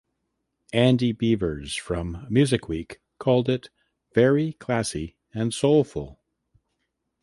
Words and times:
Andy 0.73 1.13
Beevers 1.13 1.79
from 1.79 2.25
"Music 2.27 2.67
Week" 2.67 2.99
called 3.19 3.47
it 3.47 3.69
"very 4.15 4.53
classy 4.53 5.15
and 5.31 5.53
soulful". 5.53 6.19